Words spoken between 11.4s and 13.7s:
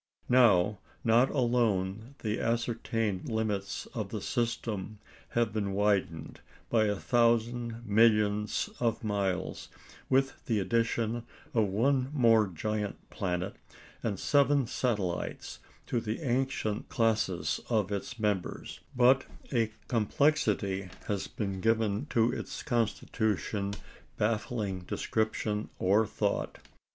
of one more giant planet